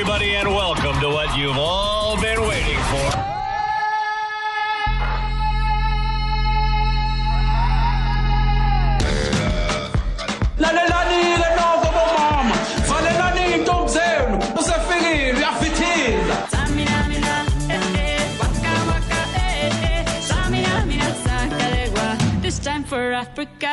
[0.00, 3.10] everybody, and welcome to what you've all been waiting for.
[23.38, 23.67] lalelani-ke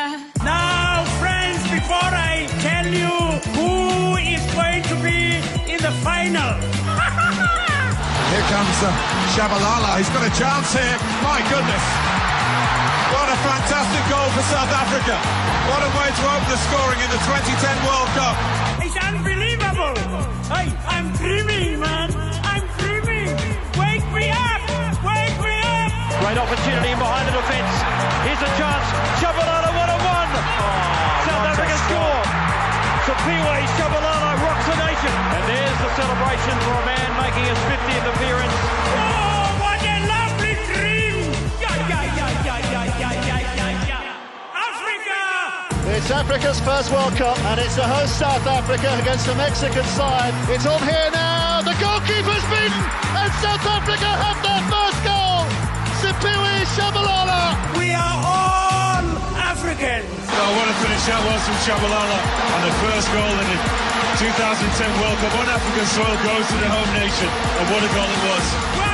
[6.04, 6.54] final,
[8.32, 8.90] Here comes uh,
[9.38, 9.96] Shabalala.
[10.02, 10.98] He's got a chance here.
[11.24, 11.86] My goodness.
[13.14, 15.16] What a fantastic goal for South Africa.
[15.70, 18.36] What a way to open the scoring in the 2010 World Cup.
[18.82, 19.96] it's unbelievable.
[20.52, 22.10] Hey, I'm dreaming, man.
[22.44, 23.30] I'm dreaming.
[23.78, 24.62] Wake me up.
[25.06, 25.94] Wake me up.
[26.26, 27.72] Great opportunity in behind the defence.
[28.26, 28.86] Here's a chance.
[29.22, 29.35] Shabalala,
[33.06, 35.14] Siphiwe Shabalala rocks the nation.
[35.38, 38.58] And there's the celebration for a man making his 50th appearance.
[38.98, 41.22] Oh, what a lovely dream.
[41.62, 44.58] Yeah, yeah, yeah, yeah, yeah, yeah, yeah, yeah, yeah.
[44.58, 45.22] Africa.
[45.94, 50.34] It's Africa's first World Cup, and it's the host South Africa against the Mexican side.
[50.50, 51.62] It's on here now.
[51.62, 52.82] The goalkeeper's beaten,
[53.22, 55.46] and South Africa have their first goal.
[56.02, 57.54] Siphiwe Shabalala.
[57.78, 58.85] We are all
[59.66, 60.06] Africans.
[60.30, 62.20] What a finish that was from Shabalala.
[62.54, 63.58] And the first goal in the
[64.22, 67.26] 2010 World Cup on African soil goes to the home nation.
[67.26, 68.85] And what a goal it was.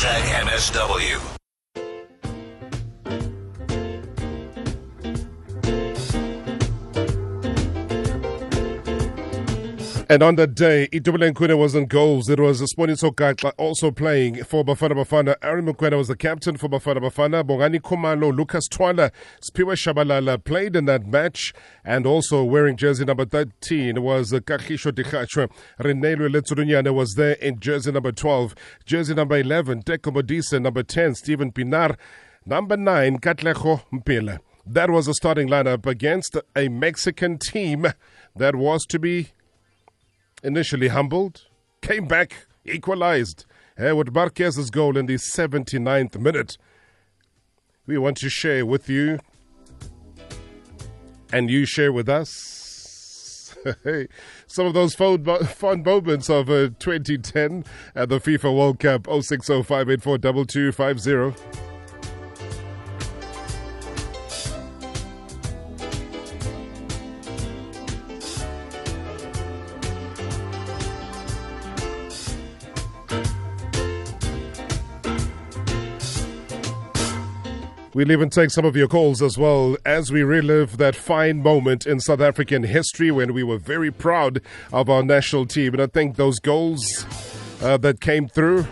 [0.00, 1.39] Hashtag MSW.
[10.10, 12.28] And on that day, Itumeleng Khune was in goals.
[12.28, 15.36] It was Sponi Sokatla also playing for Bafana Bafana.
[15.40, 17.44] Aaron Mokoena was the captain for Bafana Bafana.
[17.44, 21.54] Bongani Khumalo, Lucas Thwala, Siphiwe Shabalala played in that match.
[21.84, 25.48] And also wearing jersey number 13 was Kagisho Dikgacoi.
[25.78, 28.56] Reneilwe Letsholonyane was there in jersey number 12.
[28.84, 30.60] Jersey number 11, Teko Modise.
[30.60, 31.96] Number 10, Steven Pienaar.
[32.44, 34.40] Number 9, Katlego Mphela.
[34.66, 37.86] That was the starting lineup against a Mexican team
[38.34, 39.28] that was to be
[40.42, 41.46] initially humbled,
[41.82, 43.44] came back, equalized
[43.78, 46.58] with Marquez's goal in the 79th minute.
[47.86, 49.18] We want to share with you,
[51.32, 53.54] and you share with us.
[54.46, 55.26] Some of those fond
[55.84, 57.64] moments of uh, 2010
[57.94, 61.69] at the FIFA World Cup 0605842250.
[77.92, 81.88] We'll even take some of your calls as well as we relive that fine moment
[81.88, 84.40] in South African history when we were very proud
[84.72, 85.72] of our national team.
[85.72, 87.04] And I think those goals
[87.60, 88.64] uh, that came through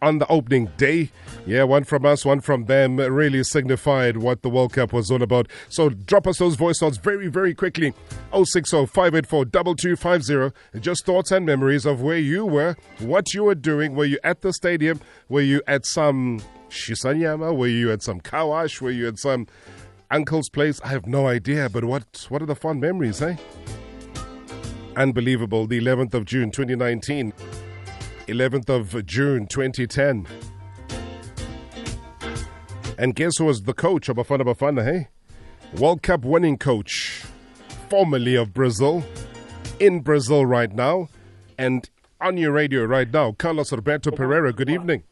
[0.00, 1.10] on the opening day.
[1.46, 5.22] Yeah, one from us, one from them really signified what the World Cup was all
[5.22, 5.46] about.
[5.68, 7.92] So drop us those voice notes very, very quickly.
[8.32, 10.80] 060 584 2250.
[10.80, 13.94] Just thoughts and memories of where you were, what you were doing.
[13.94, 15.00] Were you at the stadium?
[15.28, 17.56] Were you at some Shisanyama?
[17.56, 18.80] Were you at some Kawash?
[18.80, 19.46] Were you at some
[20.10, 20.80] uncle's place?
[20.82, 23.36] I have no idea, but what, what are the fond memories, eh?
[24.96, 25.66] Unbelievable.
[25.66, 27.32] The 11th of June 2019.
[28.28, 30.26] 11th of June 2010.
[32.96, 35.08] And guess who was the coach of Bafana Bafana, hey?
[35.78, 37.24] World Cup winning coach,
[37.88, 39.04] formerly of Brazil,
[39.80, 41.08] in Brazil right now,
[41.58, 44.54] and on your radio right now, Carlos Roberto Parreira.
[44.54, 45.02] Good evening.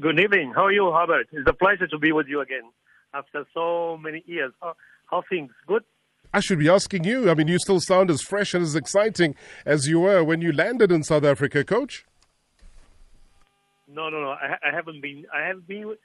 [0.00, 0.52] Good evening.
[0.54, 1.26] How are you, Robert?
[1.32, 2.70] It's a pleasure to be with you again
[3.12, 4.52] after so many years.
[4.62, 5.50] How, how things?
[5.66, 5.82] Good?
[6.32, 7.28] I should be asking you.
[7.28, 9.34] I mean, you still sound as fresh and as exciting
[9.66, 12.04] as you were when you landed in South Africa, coach.
[13.88, 14.30] No, no, no.
[14.30, 15.24] I, I haven't been.
[15.34, 15.98] I have been with,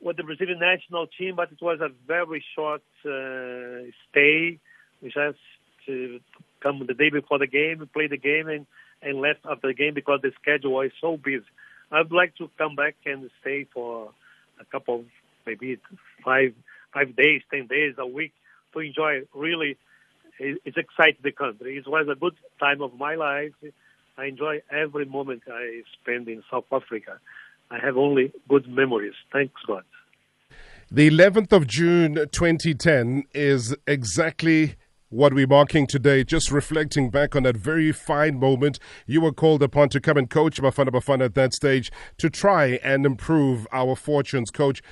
[0.00, 4.58] with the Brazilian national team, but it was a very short uh, stay.
[5.02, 5.38] We just
[5.86, 6.20] to
[6.62, 8.66] come the day before the game, play the game, and
[9.02, 11.44] and left after the game because the schedule was so busy.
[11.92, 14.12] I'd like to come back and stay for
[14.60, 15.04] a couple,
[15.46, 15.78] maybe
[16.24, 16.54] five
[16.92, 18.32] five days, ten days, a week
[18.72, 19.22] to enjoy.
[19.34, 19.76] Really,
[20.38, 21.76] it- it's exciting the country.
[21.76, 23.52] It was a good time of my life,
[24.18, 27.18] I enjoy every moment I spend in South Africa.
[27.70, 29.14] I have only good memories.
[29.32, 29.84] Thanks God.
[30.90, 34.76] The 11th of June 2010 is exactly
[35.08, 38.78] what we're marking today, just reflecting back on that very fine moment.
[39.06, 42.80] You were called upon to come and coach Bafana Bafana at that stage to try
[42.82, 44.50] and improve our fortunes.
[44.50, 44.82] Coach,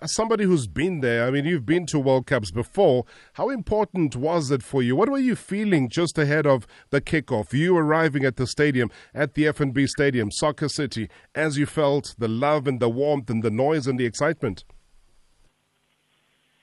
[0.00, 3.04] as somebody who's been there, I mean, you've been to World Cups before.
[3.34, 4.96] How important was it for you?
[4.96, 7.52] What were you feeling just ahead of the kickoff?
[7.52, 12.28] You arriving at the stadium, at the FNB Stadium, Soccer City, as you felt the
[12.28, 14.64] love and the warmth and the noise and the excitement?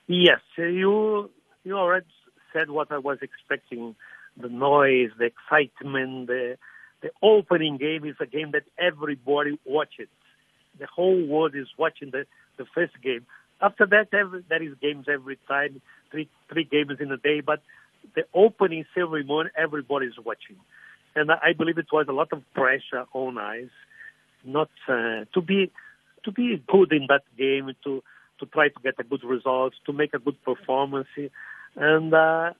[0.08, 1.30] Yes, you
[1.64, 2.06] you already
[2.52, 3.94] said what I was expecting.
[4.36, 6.56] The noise, the excitement, the
[7.00, 10.08] the opening game is a game that everybody watches.
[10.78, 13.24] The whole world is watching the, the first game.
[13.60, 15.80] After that, every, there is games every time,
[16.10, 17.40] three three games in a day.
[17.40, 17.62] But
[18.14, 20.56] the opening ceremony, everybody is watching,
[21.14, 23.70] and I believe it was a lot of pressure on us,
[24.44, 25.72] not uh, to be
[26.24, 28.02] to be good in that game, to
[28.38, 31.08] to try to get a good result, to make a good performance
[31.76, 32.52] and uh,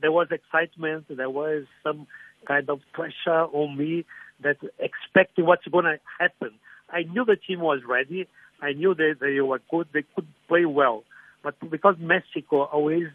[0.00, 1.06] there was excitement.
[1.08, 2.06] There was some
[2.46, 4.04] kind of pressure on me
[4.42, 6.50] that expecting what's going to happen.
[6.90, 8.28] I knew the team was ready.
[8.60, 9.88] I knew that they were good.
[9.92, 11.04] They could play well,
[11.42, 13.08] but because Mexico always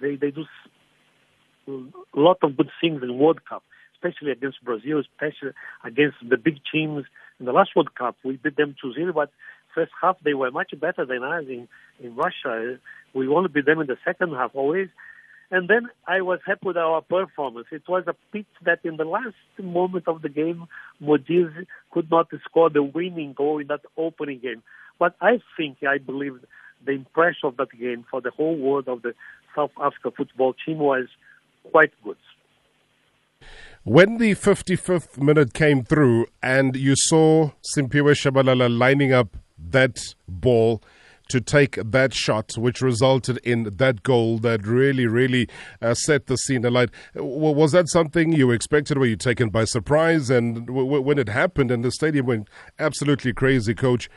[0.00, 0.44] they they do
[1.68, 3.62] a lot of good things in World Cup,
[3.94, 5.52] especially against Brazil, especially
[5.84, 7.04] against the big teams.
[7.40, 9.30] In the last World Cup, we beat them 2-0, but
[9.78, 11.68] first half they were much better than us in
[12.00, 12.78] in Russia.
[13.14, 14.88] We only beat them in the second half always.
[15.50, 17.68] And then I was happy with our performance.
[17.72, 20.66] It was a pity that in the last moment of the game,
[21.02, 24.62] Modise could not score the winning goal in that opening game.
[24.98, 26.38] But I think, I believe,
[26.84, 29.14] the impression of that game for the whole world of the
[29.56, 31.06] South Africa football team was
[31.70, 32.16] quite good.
[33.84, 40.82] When the 55th minute came through and you saw Simphiwe Shabalala lining up that ball,
[41.28, 45.48] to take that shot, which resulted in that goal that really, really
[45.80, 46.90] uh, set the scene alight.
[47.14, 48.98] Was that something you expected?
[48.98, 50.30] Were you taken by surprise?
[50.30, 54.08] And w- when it happened and the stadium went absolutely crazy, coach,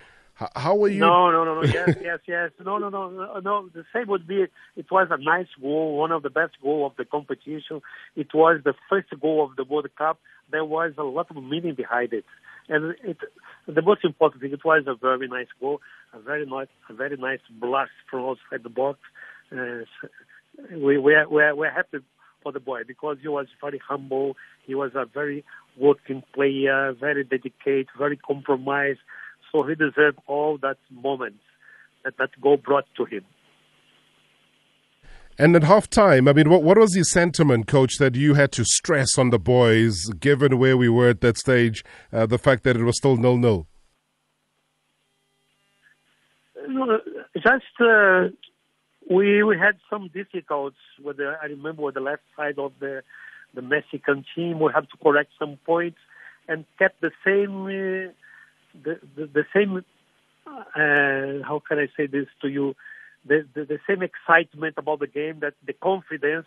[0.55, 0.99] how were you?
[0.99, 1.63] No, no, no, no.
[1.63, 2.51] yes, yes, yes.
[2.63, 3.69] No, no, no, no.
[3.73, 4.45] The same would be.
[4.75, 7.81] It was a nice goal, one of the best goal of the competition.
[8.15, 10.19] It was the first goal of the World Cup.
[10.49, 12.25] There was a lot of meaning behind it,
[12.69, 13.17] and it.
[13.67, 15.81] The most important thing, it was a very nice goal,
[16.13, 18.99] a very nice, a very nice blast from outside the box.
[19.51, 19.85] Uh,
[20.71, 21.99] we we are, we are, we are happy
[22.41, 24.35] for the boy because he was very humble.
[24.65, 25.45] He was a very
[25.77, 28.99] working player, very dedicated, very compromised
[29.51, 31.35] so he deserved all that moment
[32.03, 33.25] that that goal brought to him.
[35.37, 38.51] And at half time, I mean, what, what was the sentiment, coach, that you had
[38.53, 41.83] to stress on the boys, given where we were at that stage,
[42.13, 43.67] uh, the fact that it was still nil nil?
[46.67, 46.99] No,
[47.35, 48.27] just uh,
[49.09, 51.35] we we had some difficulties with the.
[51.41, 53.03] I remember with the left side of the
[53.53, 54.59] the Mexican team.
[54.59, 55.99] We had to correct some points
[56.47, 57.65] and kept the same.
[57.65, 58.13] Uh,
[58.83, 59.83] the, the, the same,
[60.47, 62.75] uh, how can I say this to you,
[63.27, 66.45] the, the, the same excitement about the game, that the confidence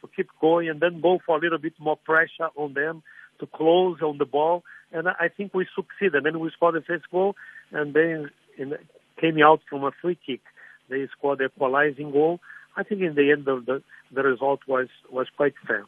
[0.00, 3.02] to keep going and then go for a little bit more pressure on them
[3.38, 4.62] to close on the ball.
[4.92, 6.24] And I think we succeeded.
[6.24, 7.36] Then we scored the first goal,
[7.70, 8.74] and then in,
[9.20, 10.40] came out from a free kick.
[10.88, 12.40] They scored the equalizing goal.
[12.76, 15.84] I think in the end of the the result was was quite fair.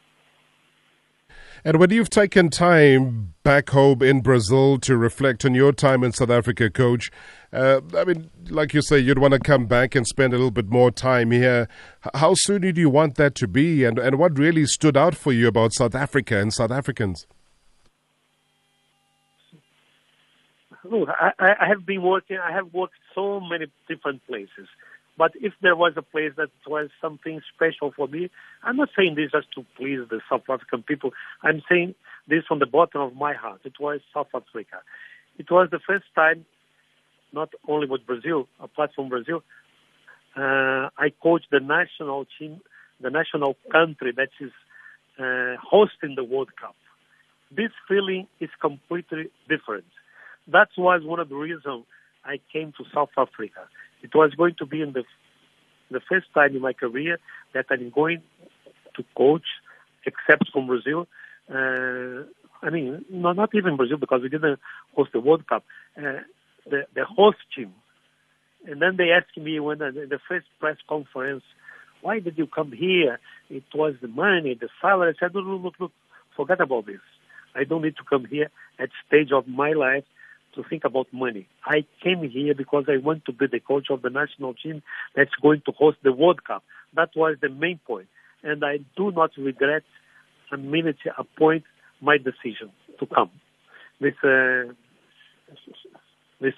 [1.64, 6.12] And when you've taken time back home in Brazil to reflect on your time in
[6.12, 7.09] South Africa, coach,
[7.52, 10.50] uh, I mean, like you say, you'd want to come back and spend a little
[10.50, 11.69] bit more time here.
[12.14, 13.85] How soon do you want that to be?
[13.85, 17.28] And, and what really stood out for you about South Africa and South Africans?
[20.83, 24.66] Look, I, I have been working, I have worked so many different places.
[25.19, 28.31] But if there was a place that was something special for me,
[28.62, 31.11] I'm not saying this just to please the South African people.
[31.42, 31.95] I'm saying
[32.28, 33.61] this from the bottom of my heart.
[33.64, 34.78] It was South Africa.
[35.38, 36.47] It was the first time,
[37.33, 39.42] not only with Brazil, apart from Brazil,
[40.37, 42.61] uh, I coached the national team,
[43.00, 44.50] the national country that is
[45.19, 46.75] uh, hosting the World Cup.
[47.54, 49.85] This feeling is completely different.
[50.49, 51.85] That was one of the reasons
[52.25, 53.69] I came to South Africa.
[54.03, 55.05] It was going to be in the
[55.91, 57.19] the first time in my career
[57.55, 58.23] that I'm going
[58.97, 59.45] to coach,
[60.07, 61.07] except from Brazil.
[61.51, 62.25] Uh,
[62.63, 64.59] I mean, no, not even Brazil because we didn't
[64.97, 65.65] host the World Cup.
[65.97, 66.21] Uh,
[66.69, 67.75] the the host team,
[68.67, 71.43] and then they asked me when the, the first press conference,
[72.01, 73.19] why did you come here?
[73.51, 75.15] It was the money, the salary.
[75.15, 75.93] I said, look, look, look,
[76.37, 77.01] forget about this.
[77.55, 80.05] I don't need to come here at stage of my life
[80.55, 81.49] to think about money.
[81.65, 84.83] I came here because I want to be the coach of the national team
[85.15, 86.63] that's going to host the World Cup.
[86.95, 88.09] That was the main point.
[88.43, 89.83] And I do not regret
[90.53, 91.65] a minute a point
[92.01, 93.31] my decision to come
[94.01, 94.73] with uh,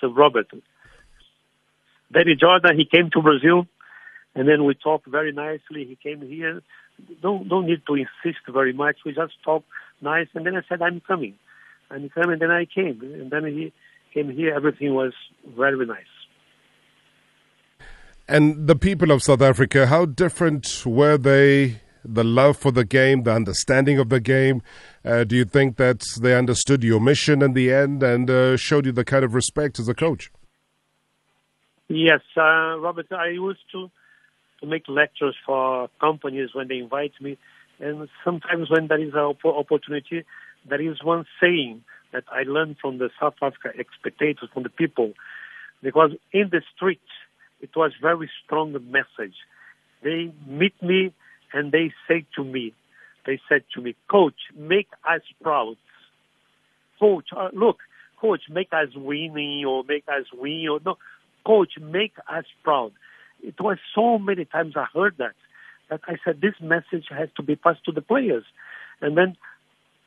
[0.09, 0.49] Robert.
[2.13, 3.67] Danny Jordaan, he came to Brazil,
[4.35, 5.85] and then we talked very nicely.
[5.85, 6.63] He came here.
[7.23, 8.97] Don't don't need to insist very much.
[9.05, 9.67] We just talked
[10.01, 11.35] nice, and then I said, "I'm coming."
[11.91, 13.73] I'm coming, and then I came, and then he
[14.15, 14.55] came here.
[14.55, 15.13] Everything was
[15.57, 16.05] very nice.
[18.27, 21.81] And the people of South Africa, how different were they?
[22.07, 24.63] The love for the game, the understanding of the game.
[25.05, 28.85] Uh, do you think that they understood your mission in the end and uh, showed
[28.85, 30.31] you the kind of respect as a coach?
[31.89, 33.07] Yes, uh, Robert.
[33.11, 33.91] I used to
[34.61, 37.39] to make lectures for companies when they invite me,
[37.81, 40.25] and sometimes when there is an op- opportunity,
[40.69, 41.83] there is one saying
[42.15, 45.13] that I learned from the South Africa spectators, from the people,
[45.83, 47.03] because in the streets
[47.61, 49.35] it was very strong message.
[50.03, 51.13] They meet me
[51.53, 52.73] and they say to me,
[53.27, 55.77] they said to me, Coach, make us proud.
[57.01, 57.79] Coach, uh, look,
[58.21, 60.97] Coach, make us winning or make us win or no,
[61.45, 62.93] Coach, make us proud.
[63.43, 65.35] It was so many times I heard that
[65.91, 68.45] that I said this message has to be passed to the players,
[69.01, 69.37] and then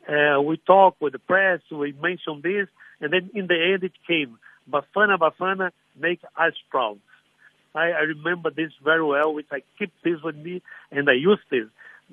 [0.07, 2.67] uh, we talked with the press, we mentioned this,
[3.01, 4.37] and then in the end it came,
[4.71, 6.99] Bafana Bafana, make us proud.
[7.75, 10.61] I, I remember this very well, which I keep this with me,
[10.91, 11.65] and I use this.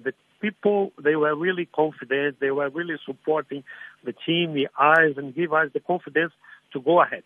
[0.03, 3.65] The people, they were really confident, they were really supporting
[4.05, 6.33] the team, the eyes, and give us the confidence
[6.73, 7.23] to go ahead.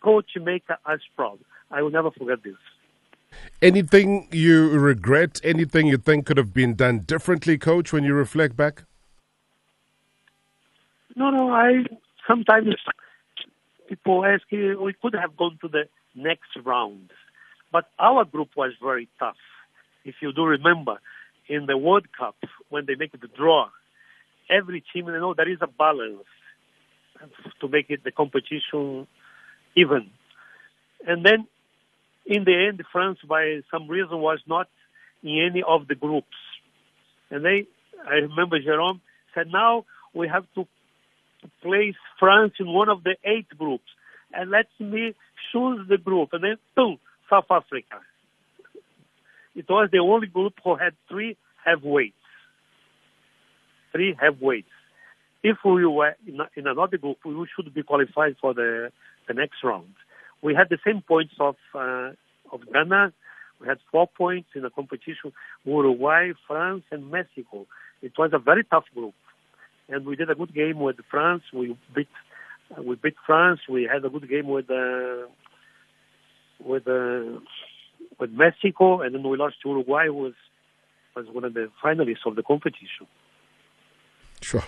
[0.00, 1.38] Coach, make us proud.
[1.70, 2.54] I will never forget this.
[3.60, 5.40] Anything you regret?
[5.44, 8.84] Anything you think could have been done differently, Coach, when you reflect back?
[11.16, 11.50] No, no.
[11.52, 11.84] I
[12.26, 12.74] sometimes
[13.88, 15.84] people ask you, we could have gone to the
[16.14, 17.10] next round,
[17.72, 19.36] but our group was very tough.
[20.04, 20.98] If you do remember,
[21.48, 22.36] in the World Cup
[22.68, 23.68] when they make the draw,
[24.50, 26.24] every team, you know, there is a balance
[27.60, 29.06] to make it the competition
[29.76, 30.10] even.
[31.06, 31.46] And then,
[32.26, 34.68] in the end, France, by some reason, was not
[35.22, 36.36] in any of the groups.
[37.30, 37.66] And they,
[38.06, 39.00] I remember Jerome
[39.34, 39.84] said, now
[40.14, 40.66] we have to
[41.62, 43.88] place France in one of the eight groups.
[44.32, 45.14] And let me
[45.52, 46.30] choose the group.
[46.32, 46.98] And then, boom,
[47.30, 48.00] South Africa.
[49.54, 52.14] It was the only group who had three heavyweights.
[53.92, 54.68] Three heavyweights.
[55.42, 58.90] If we were in, in another group, we should be qualified for the,
[59.26, 59.94] the next round.
[60.42, 62.10] We had the same points of uh,
[62.52, 63.12] of Ghana.
[63.60, 65.32] We had four points in the competition.
[65.64, 67.66] Uruguay, France, and Mexico.
[68.02, 69.14] It was a very tough group,
[69.88, 71.42] and we did a good game with France.
[71.52, 72.08] We beat
[72.76, 73.60] uh, we beat France.
[73.68, 75.26] We had a good game with uh,
[76.60, 77.40] with uh,
[78.18, 80.34] with Mexico, and then we lost to Uruguay, who was
[81.16, 83.06] was one of the finalists of the competition.
[84.40, 84.64] Sure.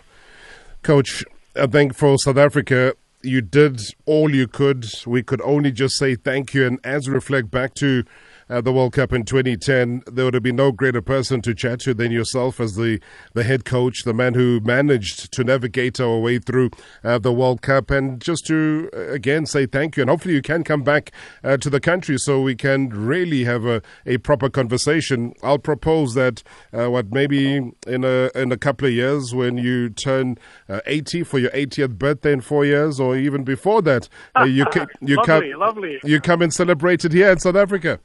[0.82, 1.24] Coach,
[1.54, 4.86] I think for South Africa, you did all you could.
[5.06, 6.66] We could only just say thank you.
[6.66, 8.04] And as we reflect back to
[8.50, 11.80] uh, the World Cup in 2010, there would have been no greater person to chat
[11.80, 13.00] to than yourself as the,
[13.32, 16.70] the head coach, the man who managed to navigate our way through
[17.04, 17.90] uh, the World Cup.
[17.90, 20.02] And just to, uh, again, say thank you.
[20.02, 21.12] And hopefully you can come back
[21.44, 25.32] uh, to the country so we can really have a, a proper conversation.
[25.42, 26.42] I'll propose that,
[26.72, 30.38] uh, what, maybe in a, in a couple of years when you turn
[30.68, 34.08] uh, 80 for your 80th birthday in four years, or even before that,
[34.44, 36.00] you, ca- you, lovely, come, lovely.
[36.02, 38.00] you come and celebrate it here in South Africa.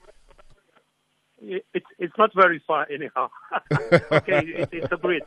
[1.47, 3.29] It's it's not very far anyhow.
[4.11, 5.23] okay, it, it's a bridge.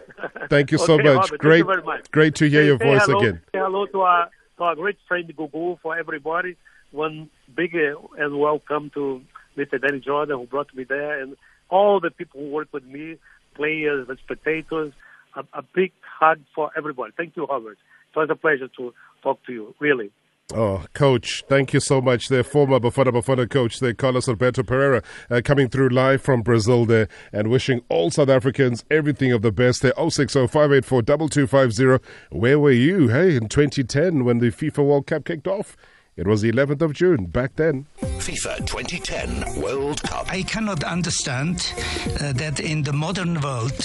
[0.48, 1.30] Thank you so Okay, much.
[1.30, 2.10] Robert, great, Thank you very much.
[2.10, 3.40] great to hear Say- your say voice hello, again.
[3.54, 6.56] Hello to our to our great friend Gugu for everybody.
[6.90, 9.22] One big uh, and welcome to
[9.56, 9.80] Mr.
[9.80, 11.36] Danny Jordaan who brought me there, and
[11.70, 13.16] all the people who work with me,
[13.54, 14.92] players and spectators.
[15.34, 17.14] A, a big hug for everybody.
[17.16, 17.78] Thank you, Robert.
[18.14, 19.74] It was a pleasure to talk to you.
[19.80, 20.10] Really.
[20.54, 22.28] Oh, coach, thank you so much.
[22.28, 26.84] The former Bafana Bafana coach, there, Carlos Alberto Parreira, uh, coming through live from Brazil
[26.84, 29.94] there and wishing all South Africans everything of the best there.
[29.96, 32.04] 060584 2250.
[32.30, 35.74] Where were you, hey, in 2010 when the FIFA World Cup kicked off?
[36.16, 37.86] It was the 11th of June back then.
[38.22, 40.30] FIFA 2010 World Cup.
[40.30, 41.72] I cannot understand
[42.20, 43.84] uh, that in the modern world,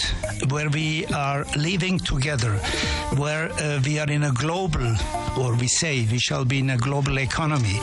[0.50, 2.52] where we are living together,
[3.18, 4.94] where uh, we are in a global,
[5.40, 7.80] or we say we shall be in a global economy,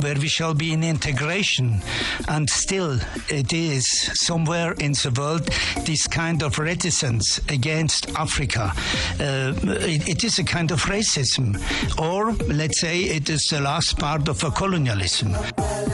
[0.00, 1.80] where we shall be in integration,
[2.28, 2.98] and still
[3.30, 3.86] it is
[4.20, 5.46] somewhere in the world
[5.86, 8.72] this kind of reticence against Africa.
[9.18, 9.54] Uh,
[9.88, 11.56] it, it is a kind of racism,
[11.98, 15.34] or let's say it is the last part of a colonialism.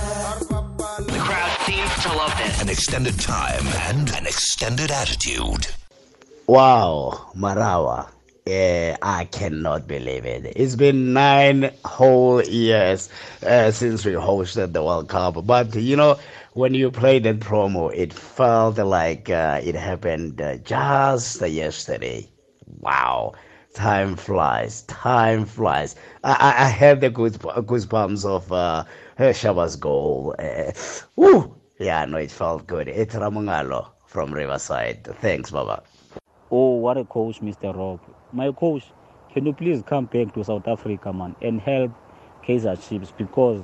[0.01, 2.63] The crowd seems to love this.
[2.63, 5.67] An extended time and an extended attitude.
[6.47, 8.09] Wow, Marawa.
[8.47, 10.53] Yeah, I cannot believe it.
[10.57, 13.09] It's been nine whole years
[13.47, 15.47] uh, since we hosted the World Cup.
[15.47, 16.19] But, you know,
[16.55, 22.29] when you played that promo, it felt like uh, it happened uh, just yesterday.
[22.81, 23.35] Wow.
[23.75, 24.83] Time flies.
[24.83, 25.95] Time flies.
[26.25, 28.85] I, I, I had the goose, goosebumps of uh,
[29.33, 30.35] Shaba's goal.
[30.39, 31.47] Uh!
[31.79, 32.89] Yeah, no, it felt good.
[32.89, 35.09] It's Ramungalo from Riverside.
[35.21, 35.83] Thanks, Baba.
[36.51, 37.75] Oh, what a coach, Mr.
[37.75, 38.01] Rob.
[38.33, 38.83] My coach,
[39.33, 41.93] can you please come back to South Africa, man, and help
[42.45, 43.63] Kaiser Chiefs because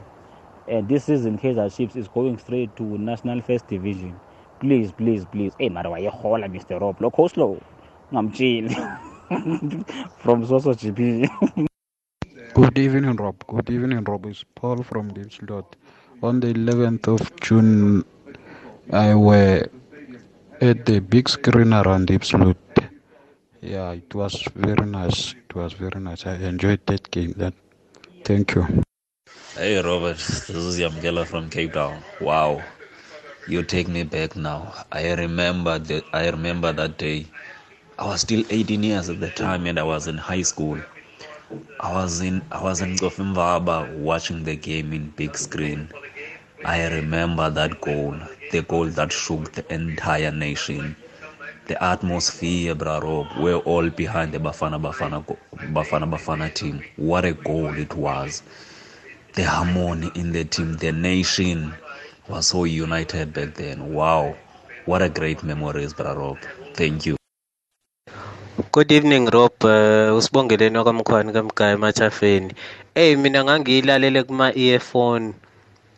[0.70, 4.18] uh, this season Kaiser Chiefs is going straight to National First Division.
[4.60, 5.52] Please, please, please.
[5.58, 6.80] Hey, mara wayehola, Mr.
[6.80, 7.00] Rob.
[7.00, 7.60] Lo coach lo.
[9.30, 9.84] Ngamchini.
[10.18, 11.28] From Soso GP.
[12.54, 13.46] Good evening, Rob.
[13.46, 14.26] Good evening, Rob.
[14.26, 15.76] It's Paul from Diepsloot.
[16.22, 18.04] On the 11th of June,
[18.92, 19.68] I were
[20.60, 22.56] at the big screen around Diepsloot.
[23.60, 25.34] Yeah, it was very nice.
[25.34, 26.26] It was very nice.
[26.26, 27.32] I enjoyed that game.
[27.36, 27.54] That,
[28.24, 28.82] thank you.
[29.54, 32.02] Hey Robert, this is Yamgela from Cape Town.
[32.20, 32.62] Wow,
[33.48, 34.72] you take me back now.
[34.92, 36.04] I remember that.
[36.12, 37.26] I remember that day.
[37.98, 40.78] I was still 18 years at the time, and I was in high school.
[41.80, 45.88] I was in I was in Cofimvaba watching the game in big screen.
[46.62, 48.14] I remember that goal,
[48.52, 50.94] the goal that shook the entire nation.
[51.68, 55.24] The atmosphere, bro, we're all behind the Bafana Bafana
[55.72, 56.82] Bafana Bafana team.
[56.96, 58.42] What a goal it was!
[59.32, 61.72] The harmony in the team, the nation
[62.28, 63.94] was so united back then.
[63.94, 64.36] Wow,
[64.84, 66.36] what a great memories, bro.
[66.74, 67.16] Thank you.
[68.76, 69.56] Good evening Rob.
[69.64, 72.52] Uh, usibongeleni wakamkhwani kamgaya emathafeni
[72.94, 75.32] hey mina ngangiyilalele kuma earphone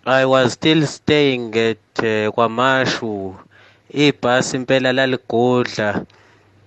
[0.06, 3.34] I was still staying at uh, kwamashu.
[3.90, 6.06] Ibhasi impela laligodla.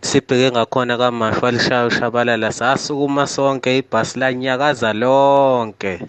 [0.01, 6.03] Sibheke ngakhona kamashu walishaya ushabalala sasukuma sonke ibhasi lanyakaza lonke.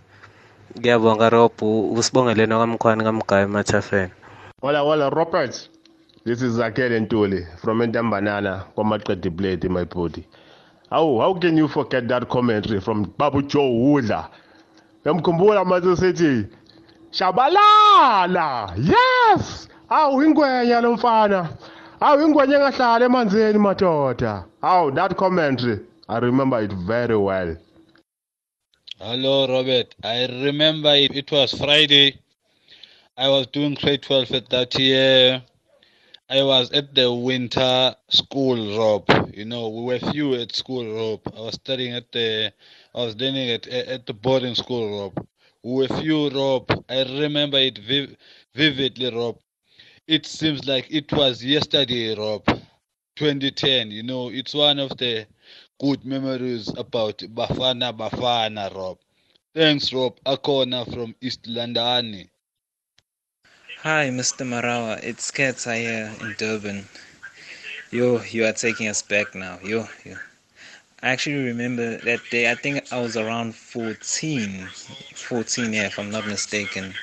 [0.78, 1.52] Ngiyabonga Rob.
[1.98, 4.10] Usibongeleni wakamkhwani kamgaya emathafeni
[4.62, 5.70] Wala wala Robert
[6.24, 10.24] This is Zakele Ntuli from Entambanana, Komaqedi Blade my body.
[10.88, 14.28] How how can you forget that commentary from Babu Joe Wudla?
[15.04, 16.48] Yamkhumbula manje sithi
[17.10, 18.72] Shabalala.
[18.78, 19.68] Yes!
[19.90, 21.48] Awu ingwenya lo mfana.
[22.00, 24.44] Awu ingwenya engahlala emanzini madoda.
[24.62, 27.56] Awu that commentary I remember it very well.
[28.98, 29.92] Hello, Robert.
[30.04, 32.20] I remember it, it was Friday.
[33.16, 35.42] I was doing grade 12 at that year.
[36.32, 39.04] I was at the winter school, Rob.
[39.34, 41.20] You know, we were few at school, Rob.
[41.36, 42.52] I was studying at the,
[42.94, 45.26] I was learning at at the boarding school, Rob.
[45.62, 46.84] We were few, Rob.
[46.88, 48.16] I remember it viv-
[48.54, 49.38] vividly, Rob.
[50.08, 52.44] It seems like it was yesterday, Rob.
[53.16, 53.90] 2010.
[53.92, 55.26] You know, it's one of the
[55.80, 58.98] good memories about Bafana Bafana, Rob.
[59.54, 60.18] Thanks, Rob.
[60.24, 62.28] Akona from East London.
[63.82, 64.46] Hi, Mr.
[64.46, 65.02] Marawa.
[65.02, 66.86] It's Ketsa here in Durban.
[67.90, 69.58] Yo, you are taking us back now.
[69.60, 70.14] Yo, yo.
[71.02, 72.48] I actually remember that day.
[72.48, 74.68] I think I was around 14.
[75.16, 76.94] 14, yeah, if I'm not mistaken.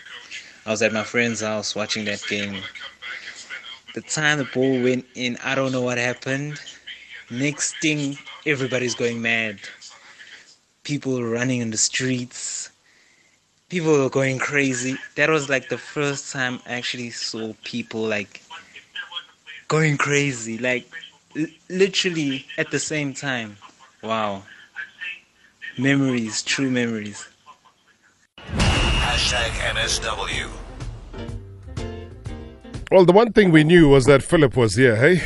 [0.65, 2.63] I was at my friend's house watching that game.
[3.93, 6.61] The time the ball went in, I don't know what happened.
[7.29, 9.59] Next thing, everybody's going mad.
[10.83, 12.58] People running in the streets.
[13.69, 14.97] People were going crazy.
[15.15, 18.41] That was like the first time I actually saw people like
[19.67, 20.89] going crazy, like
[21.37, 23.57] l- literally at the same time.
[24.01, 24.43] Wow.
[25.77, 27.27] Memories, true memories.
[28.47, 30.49] Hashtag MSW.
[32.91, 35.21] Well, the one thing we knew was that Philip was here, hey?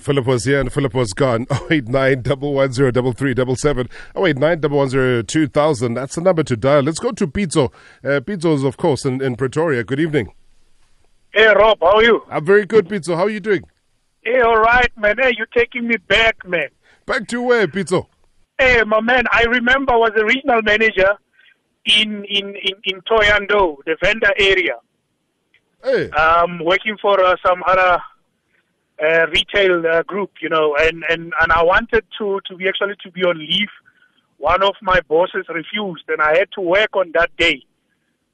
[0.00, 1.46] Philip was here and Philip was gone.
[1.70, 5.94] 089 110 089 2000.
[5.94, 6.82] That's the number to dial.
[6.82, 7.72] Let's go to Pizzo.
[8.04, 9.84] Uh, Pizzo is, of course, in, in Pretoria.
[9.84, 10.32] Good evening.
[11.32, 12.22] Hey, Rob, how are you?
[12.28, 13.14] I'm very good, Pizzo.
[13.16, 13.62] How are you doing?
[14.22, 15.16] Hey, all right, man.
[15.20, 16.68] Hey, you're taking me back, man.
[17.06, 18.06] Back to where, Pizzo?
[18.58, 21.16] Hey, my man, I remember I was a regional manager
[21.86, 24.74] in in in, in Thohoyandou, the Venda area.
[25.82, 26.10] Hey.
[26.10, 28.02] Um, working for uh, some other
[29.02, 32.96] uh, retail uh, group, you know, and, and, and I wanted to, to be actually
[33.02, 33.68] to be on leave.
[34.38, 37.62] One of my bosses refused, and I had to work on that day.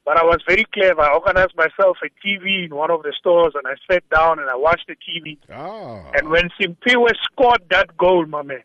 [0.05, 1.01] But I was very clever.
[1.01, 4.49] I organized myself a TV in one of the stores, and I sat down and
[4.49, 5.37] I watched the TV.
[5.53, 6.11] Ah.
[6.15, 8.63] And when Simpiwe scored that goal, my man,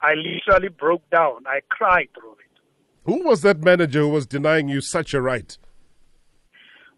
[0.00, 1.44] I literally broke down.
[1.46, 2.50] I cried through it.
[3.04, 5.56] Who was that manager who was denying you such a right?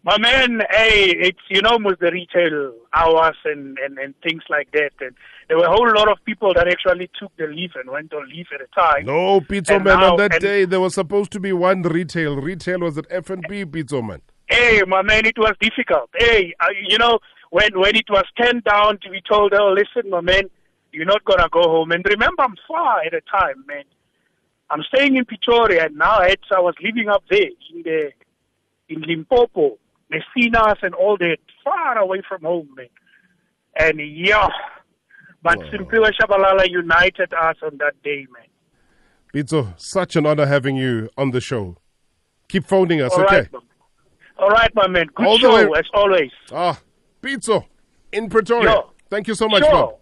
[0.05, 4.69] My man, hey, it's you know most the retail hours and, and, and things like
[4.73, 4.91] that.
[4.99, 5.15] And
[5.47, 8.27] there were a whole lot of people that actually took the leave and went on
[8.27, 9.05] leave at a time.
[9.05, 12.35] No, Pizzo And man, now- on that day there was supposed to be one retail.
[12.35, 14.21] Retail was at FNB, Pizzo man.
[14.47, 16.09] Hey, my man, it was difficult.
[16.17, 17.19] Hey, uh, you know,
[17.51, 20.49] when when it was turned down to be told, oh, listen, my man,
[20.91, 21.91] you're not gonna go home.
[21.93, 23.85] And remember, I'm far at a time, man.
[24.69, 28.11] I'm staying in Pretoria, and now it's, I was living up there in the
[28.89, 29.77] in Limpopo,
[30.13, 32.87] Messinas, and all that, far away from home, man.
[33.79, 34.47] And yeah,
[35.41, 38.43] but Simpiwe Shabalala united us on that day, man.
[39.33, 41.77] Pizzo, such an honor having you on the show.
[42.49, 43.35] Keep phoning us, All okay?
[43.37, 43.49] right.
[44.37, 45.07] All right, my man.
[45.15, 46.31] Good All show, way- as always.
[46.51, 46.79] Ah,
[47.21, 47.65] Pizzo
[48.11, 48.69] in Pretoria.
[48.71, 48.89] Yo.
[49.09, 49.71] Thank you so much, Sure.
[49.71, 49.95] Bob.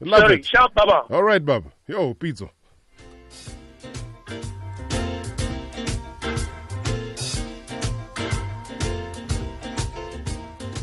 [0.00, 0.46] Love Sorry, it.
[0.46, 1.02] sharp, Baba.
[1.14, 1.70] All right, Bob.
[1.86, 2.50] Yo, Pizzo.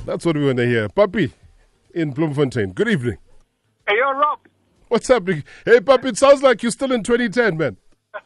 [0.05, 0.89] That's what we want to hear.
[0.89, 1.31] Papi
[1.93, 2.73] in Bloemfontein.
[2.73, 3.17] Good evening.
[3.87, 4.39] Hey, yo, Rob.
[4.89, 5.43] What's happening?
[5.65, 7.77] Hey, Papi, it sounds like you're still in 2010, man.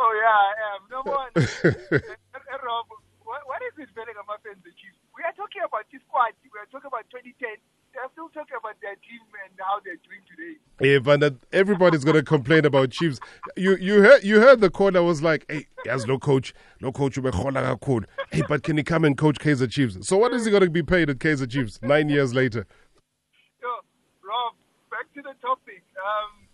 [0.00, 0.80] Oh, yeah, I am.
[0.88, 1.28] No more.
[1.36, 2.88] hey, Rob,
[3.20, 4.96] what, what is this Bellingham and the Chiefs?
[5.12, 6.32] We are talking about this squad.
[6.40, 7.60] We are talking about 2010.
[8.00, 10.56] They're still talking about their team and how they're doing today.
[11.04, 13.20] Van, that everybody's gonna complain about Chiefs.
[13.56, 17.18] You you heard you heard the caller was like, "Hey, as no coach, no coach,
[17.20, 18.00] cool.
[18.32, 20.08] Hey, but can he come and coach Kaiser Chiefs?
[20.08, 22.66] So what is he gonna be paid at Kaiser Chiefs nine years later?
[23.60, 23.68] So,
[24.24, 24.54] Rob,
[24.90, 25.84] back to the topic.
[26.00, 26.48] Um,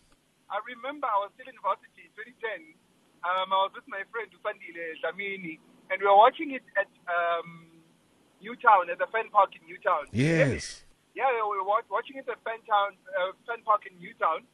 [0.50, 2.74] I remember I was still in varsity in 2010.
[3.22, 5.60] Um, I was with my friend Usandile Dlamini,
[5.94, 7.70] and we were watching it at um,
[8.42, 10.10] Newtown, at the Fan Park in Newtown.
[10.10, 10.85] Yes.
[11.16, 14.44] Yeah, we were watching it at Fan, Town, uh, Fan Park in Newtown,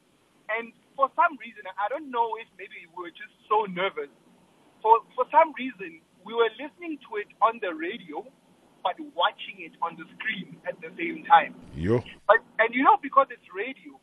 [0.46, 4.14] and for some reason, I don't know if maybe we were just so nervous.
[4.78, 8.22] For for some reason, we were listening to it on the radio,
[8.86, 11.58] but watching it on the screen at the same time.
[11.74, 11.98] Yo.
[12.30, 13.98] But, and you know, because it's radio,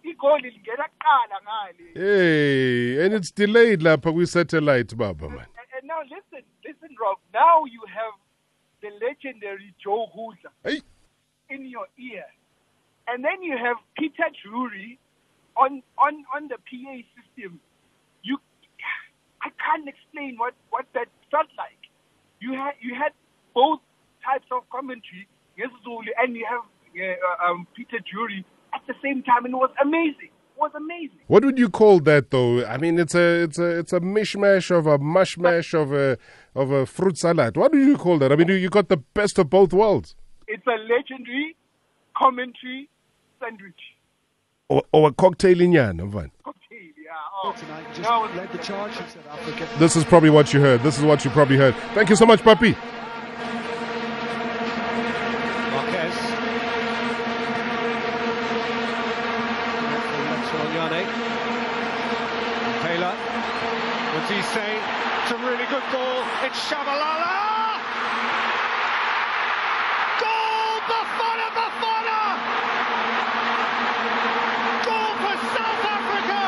[0.00, 1.86] igoli lingena kuqala ngale.
[1.92, 5.44] Hey, and it's delayed lapha kwi-satellite, Baba man.
[5.60, 7.18] And, and now listen, listen, Rob.
[7.34, 8.16] Now you have
[8.80, 10.80] the legendary Joe Hudler Hey.
[11.52, 12.24] In your ear,
[13.08, 14.98] and then you have Peter Drury
[15.56, 17.60] on on on the PA system.
[18.22, 18.38] You,
[19.42, 21.82] I can't explain what what that felt like.
[22.40, 23.12] You had you had
[23.54, 23.80] both
[24.24, 25.28] types of commentary,
[25.84, 26.62] Zulu, and you have
[26.96, 30.30] uh, um, Peter Drury at the same time, and it was amazing.
[30.56, 31.18] It was amazing.
[31.26, 32.64] What would you call that, though?
[32.64, 36.18] I mean, it's a it's a it's a mishmash of a mushmash of a
[36.54, 37.56] of a fruit salad.
[37.56, 38.32] What do you call that?
[38.32, 40.14] I mean, you got the best of both worlds,
[40.48, 41.56] It's a legendary
[42.16, 42.88] commentary
[43.40, 43.80] sandwich.
[44.72, 46.30] or, or a cocktail in yan, Van.
[46.44, 47.12] Cocktail, yeah.
[47.44, 49.68] Oh, no, the charge in South Africa.
[49.78, 50.82] This is probably what you heard.
[50.82, 51.74] This is what you probably heard.
[51.94, 52.74] Thank you so much, Papi.
[55.72, 56.16] Marquez.
[60.72, 61.04] Yane.
[62.82, 63.14] Taylor.
[64.14, 64.80] What's he say?
[65.22, 66.24] It's a really good ball.
[66.44, 67.40] It's Shabalala.
[70.20, 70.80] Goal!
[70.88, 72.20] Bafana Bafana!
[74.86, 76.42] Goal for South Africa!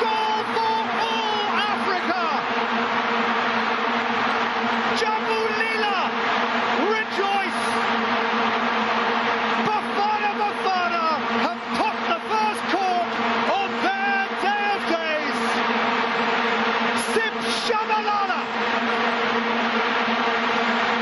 [0.00, 0.78] Goal for
[1.10, 2.22] all Africa!
[5.00, 5.98] Jambu Lila!
[6.96, 7.62] Rejoice!
[9.68, 11.04] Bafana Bafana
[11.46, 13.10] have popped the first cork
[13.60, 15.38] on their day of days!
[17.14, 18.40] Sim Shabalala!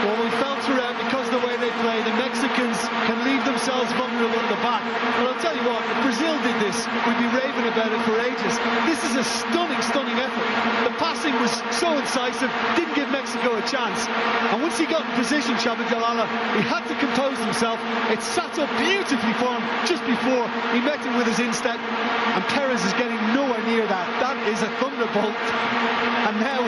[0.04, 2.78] Well, we felt throughout because of the way they play, the Mexicans
[3.11, 4.81] can leave themselves vulnerable at the back.
[5.18, 8.16] But I'll tell you what, if Brazil did this, we'd be raving about it for
[8.20, 8.55] ages.
[8.88, 10.46] This is a stunning, stunning effort.
[10.87, 14.07] The passing was so incisive, didn't give Mexico a chance.
[14.54, 16.22] And once he got in position, Shabalala,
[16.54, 17.83] he had to compose himself.
[18.14, 21.83] It sat up beautifully for him just before he met him with his instep.
[21.83, 24.07] And Perez is getting nowhere near that.
[24.22, 25.35] That is a thunderbolt.
[25.35, 26.62] And now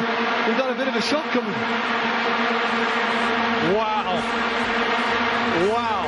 [0.50, 1.54] we've got a bit of a shot coming.
[3.78, 4.18] Wow.
[5.70, 6.02] Wow.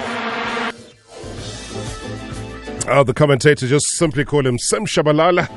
[2.89, 5.49] Oh, the commentator just simply call him Sim Shabalala.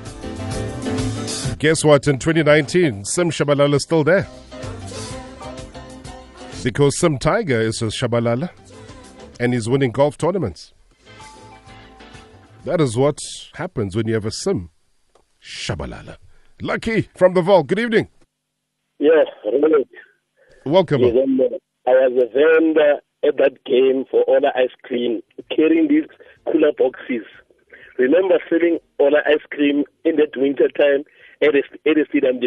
[1.57, 2.05] Guess what?
[2.07, 4.27] In 2019, Sim Shabalala is still there.
[6.63, 8.49] Because Sim Tiger is a Shabalala
[9.39, 10.73] and he's winning golf tournaments.
[12.65, 13.19] That is what
[13.53, 14.69] happens when you have a Sim
[15.41, 16.17] Shabalala.
[16.61, 17.67] Lucky from the vault.
[17.67, 18.09] Good evening.
[18.99, 19.87] Yes, Robert.
[20.65, 21.03] Welcome.
[21.03, 25.21] I was a vendor at that game for Ola ice cream,
[25.55, 26.07] carrying these
[26.51, 27.25] cooler boxes.
[27.97, 31.05] Remember selling Ola ice cream in that winter time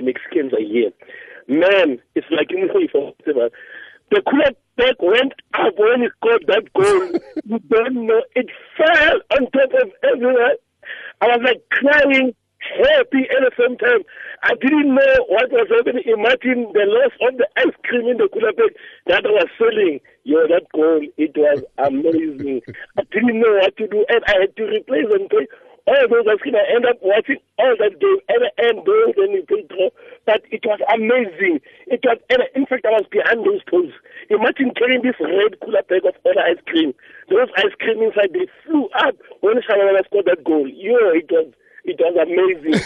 [0.03, 0.91] Mexicans are here.
[1.49, 3.53] Man, it's like you know, if
[4.11, 7.21] the cooler bag went up when he scored that goal.
[7.45, 8.47] you don't know, it
[8.77, 10.57] fell on top of everyone.
[11.21, 14.03] I was like crying, happy at the same time.
[14.43, 16.05] I didn't know what was happening.
[16.07, 18.73] Imagine the loss of the ice cream in the bag
[19.07, 20.01] that I was selling.
[20.25, 22.63] Yo, that goal, it was amazing.
[22.97, 25.47] I didn't know what to do, and I had to replace and play
[25.89, 26.55] all those ice cream.
[26.55, 29.89] I ended up watching all that game at the end, those and you draw.
[30.29, 31.65] But it was amazing.
[31.89, 33.97] It was, and in fact, I was behind those poles.
[34.29, 36.93] Imagine carrying this red cooler bag of all ice cream.
[37.33, 40.69] Those ice cream inside, they flew up when Shalala scored that goal.
[40.69, 41.49] Yo, it was
[41.89, 42.77] it was amazing.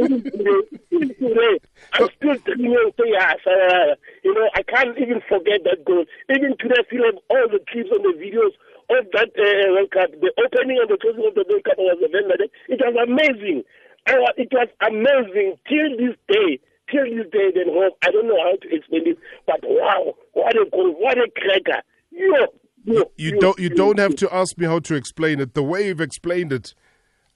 [0.00, 1.54] Even today, even today,
[1.92, 2.36] I'm still.
[2.48, 3.96] Say, yeah, Shalala.
[4.24, 6.04] You know, I can't even forget that goal.
[6.32, 8.56] Even today, I still have all the clips and the videos
[8.90, 10.10] of that uh, World Cup.
[10.20, 12.44] The opening and the closing of the World Cup was a vendor.
[12.68, 13.64] It was amazing.
[14.08, 16.58] What- It was amazing till this day.
[16.90, 20.56] Till this day, then Rob, I don't know how to explain it, but wow, what
[20.56, 21.82] a goal, what a cracker.
[22.10, 22.46] Yo,
[22.86, 25.52] yo, You yo, don't you don't have to ask me how to explain it.
[25.52, 26.72] The way you've explained it,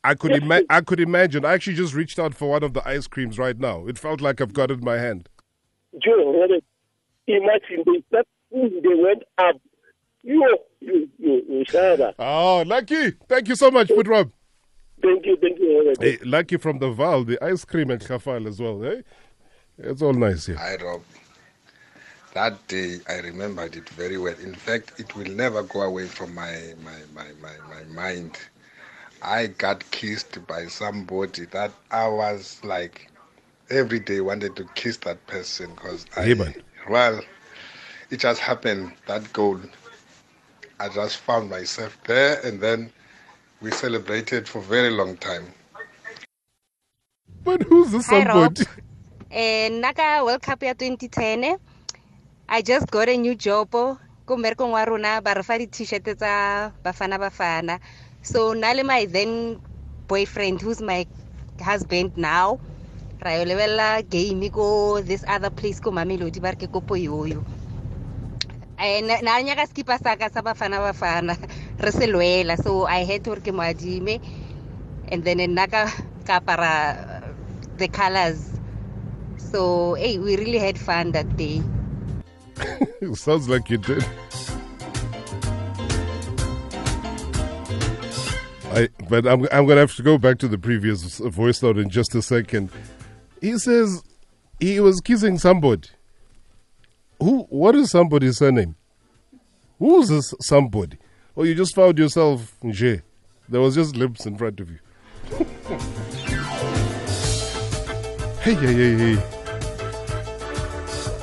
[0.03, 1.45] I could ima- I could imagine.
[1.45, 3.87] I actually just reached out for one of the ice creams right now.
[3.87, 5.29] It felt like I've got it in my hand.
[6.03, 6.47] Joe,
[7.27, 9.61] imagine they start, they went up.
[10.23, 10.35] Yo,
[10.81, 12.15] yo, yo, yo, Shara.
[12.19, 13.13] Oh, lucky!
[13.29, 14.31] Thank you so much, Food Rob.
[15.03, 16.01] Thank you, thank you, Robert.
[16.01, 18.85] Hey, lucky from the Vaal, the ice cream at Khafal as well.
[18.85, 19.03] Eh?
[19.79, 20.57] It's all nice here.
[20.57, 21.03] Hi, Rob.
[22.35, 24.37] That day, I remembered it very well.
[24.43, 28.39] In fact, it will never go away from my, my, my, my, my mind.
[29.23, 33.11] I got kissed by somebody that I was like,
[33.71, 36.55] every day wanted to kiss that person because I, Hey,
[36.89, 37.21] well,
[38.11, 39.61] it just happened, that goal.
[40.83, 42.93] I just found myself there and then
[43.63, 45.47] we celebrated for a very long time.
[47.45, 48.55] But who's the Hi, Rob.
[48.55, 48.67] somebody?
[49.31, 51.59] Eh, naka World Cup ya 2010
[52.49, 53.99] I just got a new job ko
[54.39, 57.81] mmerekong wa rona ba re fa di-t-shirt tsa bafana bafana
[58.23, 59.59] so na le my then
[60.09, 61.07] boyfriend who's my
[61.63, 62.61] husband now
[63.23, 67.43] ra yo lebelela game ko this other place ko mamelodi ba re ke kopo yoyo
[68.83, 71.39] Eh, na na nyaka skipa saka sa bafana bafana
[71.79, 74.19] re se lwela so i had to re ke mo adime
[75.07, 75.87] and then nna ka
[76.27, 77.31] ka apara uh,
[77.79, 78.59] the colors
[79.39, 81.63] so hey we really had fun that day
[83.03, 84.05] It sounds like you did.
[88.75, 91.79] I, but I'm, I'm going to have to go back to the previous voice note
[91.79, 92.71] in just a second.
[93.41, 94.03] He says
[94.61, 95.89] he was kissing somebody.
[97.23, 97.45] Who?
[97.51, 98.75] What is somebody's surname?
[99.79, 100.99] Who's this somebody?
[101.37, 103.03] Or you just found yourself, Nje.
[103.49, 104.79] There was just lips in front of you.
[108.41, 109.17] hey, hey, hey, hey.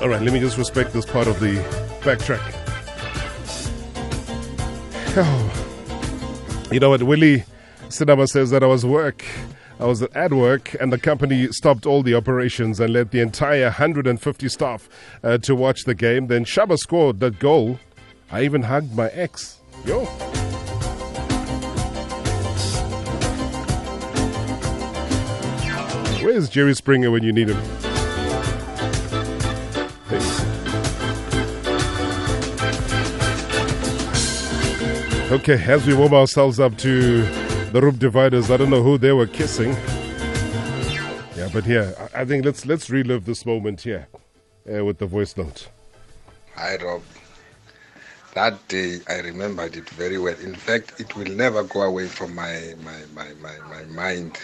[0.01, 1.55] All right, let me just respect this part of the
[2.01, 2.39] backtrack.
[5.17, 5.55] Oh.
[6.71, 7.45] You know what, Willie
[7.89, 9.25] Cinema says that I was work.
[9.79, 13.63] I was at work, and the company stopped all the operations and let the entire
[13.63, 14.89] 150 staff
[15.23, 16.27] uh, to watch the game.
[16.27, 17.79] Then Shaba scored that goal.
[18.29, 19.61] I even hugged my ex.
[19.85, 20.03] Yo.
[26.21, 27.57] Where's Jerry Springer when you need him?
[35.31, 39.11] Okay, as we warm ourselves up to the Roop Dividers, I don't know who they
[39.11, 39.71] were kissing.
[41.35, 44.07] Yeah, but yeah, I I think let's let's relive this moment here
[44.71, 45.69] uh, with the voice note.
[46.55, 47.01] Hi, Rob.
[48.33, 50.37] That day, I remembered it very well.
[50.39, 54.37] In fact, it will never go away from my, my, my, my, my mind.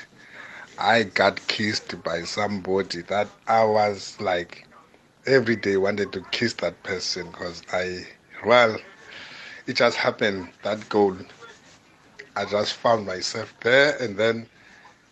[0.79, 4.67] I got kissed by somebody that I was like,
[5.27, 8.05] every day wanted to kiss that person because I,
[8.45, 8.77] well,
[9.67, 11.15] it just happened, that goal.
[12.37, 14.47] I just found myself there, and then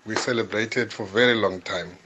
[0.05, 1.97] we celebrated for a very long time.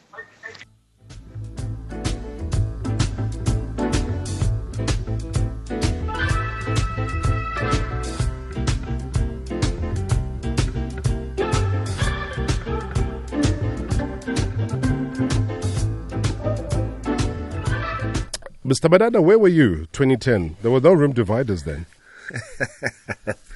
[18.63, 18.89] Mr.
[18.89, 20.57] Badana, where were you 2010?
[20.61, 21.87] There were no room dividers then.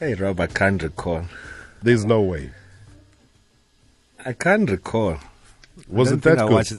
[0.00, 1.24] Hey, Rob, I can't recall.
[1.82, 2.50] There's no way.
[4.24, 5.18] I can't recall.
[5.88, 6.52] Was it that I good?
[6.52, 6.72] watched.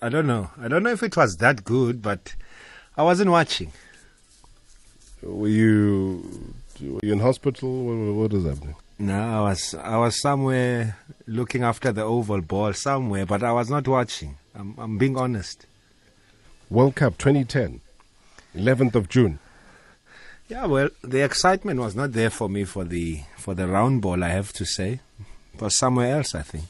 [0.00, 0.50] I don't know.
[0.60, 2.34] I don't know if it was that good, but
[2.96, 3.72] I wasn't watching.
[5.22, 7.84] Were you were you in hospital?
[7.84, 8.76] What, what is happening?
[8.98, 13.68] No, I was I was somewhere looking after the oval ball somewhere, but I was
[13.70, 14.36] not watching.
[14.54, 15.66] I'm I'm being honest.
[16.70, 17.80] World Cup 2010,
[18.56, 19.38] 11th of June.
[20.48, 24.22] Yeah, well, the excitement was not there for me for the for the round ball.
[24.22, 25.00] I have to say,
[25.54, 26.34] it was somewhere else.
[26.34, 26.64] I think.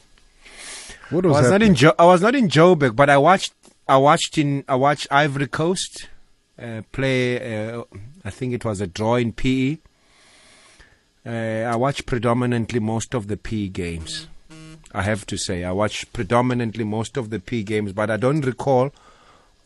[1.09, 3.53] What I was, was not in jo- I was not in Joburg, but I watched
[3.87, 6.07] I watched in I watched Ivory Coast
[6.61, 7.67] uh, play.
[7.69, 7.83] Uh,
[8.25, 9.77] I think it was a draw in PE.
[11.25, 11.29] Uh,
[11.71, 14.27] I watched predominantly most of the PE games.
[14.93, 18.41] I have to say I watched predominantly most of the PE games, but I don't
[18.41, 18.91] recall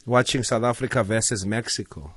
[0.06, 2.14] watching South Africa versus Mexico.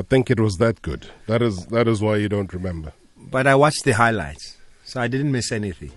[0.00, 1.10] I think it was that good.
[1.26, 2.94] That is that is why you don't remember.
[3.18, 5.92] But I watched the highlights, so I didn't miss anything.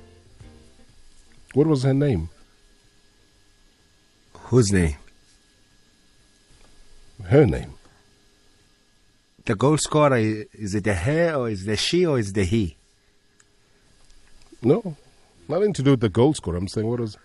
[1.54, 2.28] What was her name?
[4.50, 4.98] Whose name?
[7.24, 7.76] Her name.
[9.46, 12.76] The goal scorer is it the her or is the she or is the he?
[14.62, 14.98] No,
[15.48, 16.58] nothing to do with the goal scorer.
[16.58, 17.18] I'm saying what was.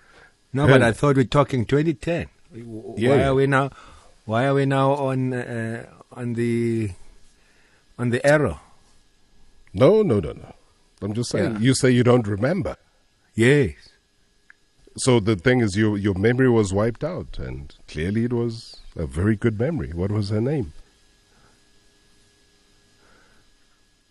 [0.52, 2.28] No, her but I thought we're talking 2010.
[2.54, 3.28] Yeah, why yeah.
[3.30, 3.70] are we now?
[4.26, 5.86] Why are we now on uh,
[6.18, 6.90] on the
[7.98, 8.60] on the arrow?
[9.72, 10.54] No, no, no, no.
[11.00, 11.52] I'm just saying.
[11.54, 11.58] Yeah.
[11.60, 12.76] You say you don't remember.
[13.34, 13.74] Yes.
[14.96, 19.06] So the thing is, your your memory was wiped out, and clearly it was a
[19.06, 19.92] very good memory.
[19.92, 20.72] What was her name?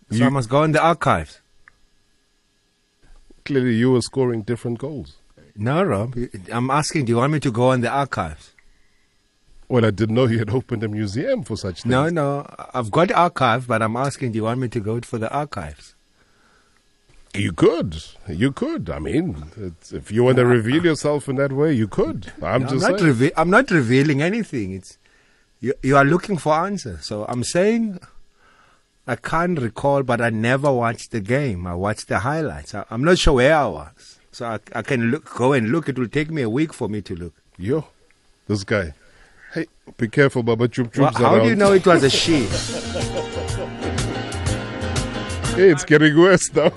[0.10, 1.42] So I must go in the archives.
[3.44, 5.18] Clearly, you were scoring different goals.
[5.58, 6.16] No, Rob.
[6.52, 7.06] I'm asking.
[7.06, 8.54] Do you want me to go in the archives?
[9.70, 11.92] Well, I didn't know you had opened a museum for such things.
[11.92, 12.46] No, no.
[12.74, 14.32] I've got archives, but I'm asking.
[14.32, 15.94] Do you want me to go for the archives?
[17.36, 18.02] You could.
[18.28, 18.90] You could.
[18.90, 22.32] I mean, it's, if you want to reveal yourself in that way, you could.
[22.42, 23.12] I'm No, just not saying.
[23.12, 24.72] reve- I'm not revealing anything.
[24.72, 24.98] It's
[25.60, 27.06] you, you are looking for answers.
[27.06, 28.00] So I'm saying
[29.06, 31.68] I can't recall, but I never watched the game.
[31.68, 32.74] I watched the highlights.
[32.74, 35.90] I, I'm not sure where I was, so I, I can look, go and look.
[35.90, 37.34] It will take me a week for me to look.
[37.58, 37.86] Yo,
[38.48, 38.94] this guy.
[39.54, 39.66] Hey,
[39.98, 42.48] be careful, Baba Chup Well, Chup's how do you know it was a she?
[45.58, 46.72] Hey, it's getting worse now.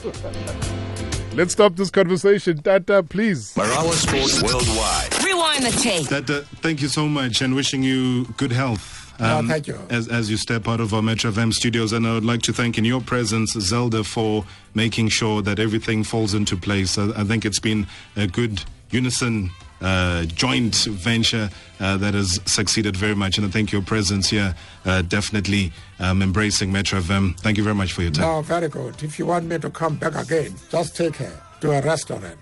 [1.34, 2.62] Let's stop this conversation.
[2.62, 3.52] Tata, please.
[3.54, 5.22] Marawa Sports Worldwide.
[5.22, 6.08] Rewind the tape.
[6.08, 9.12] Dada, thank you so much and wishing you good health.
[9.20, 9.78] Oh, thank you.
[9.90, 12.54] As, as you step out of our Metro FM studios, and I would like to
[12.54, 16.96] thank in your presence Zelda for making sure that everything falls into place.
[16.96, 22.96] I, I think it's been a good unison uh, joint venture uh, that has succeeded
[22.96, 27.38] very much, and I think your presence here uh, definitely um, embracing Metro FM.
[27.40, 28.26] Thank you very much for your time.
[28.26, 29.02] No, very good.
[29.02, 32.38] If you want me to come back again, just take her to a restaurant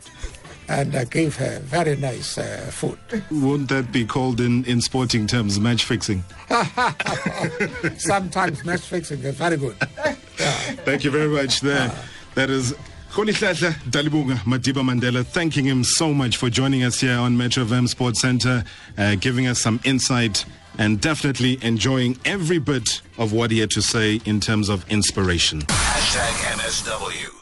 [0.69, 2.99] and uh, give her very nice uh, food.
[3.31, 6.23] Won't that be called in, in sporting terms match fixing?
[7.99, 9.77] Sometimes match fixing is very good.
[10.85, 11.61] Thank you very much.
[11.61, 11.91] There,
[12.35, 12.75] that is
[13.11, 15.25] Khoni Hlahla Dalibunga Madiba Mandela.
[15.25, 18.63] Thanking him so much for joining us here on Metro FM Sports Center,
[18.97, 20.45] uh, giving us some insight
[20.79, 25.63] and definitely enjoying every bit of what he had to say in terms of inspiration.
[25.63, 27.38] Hashtag MSW.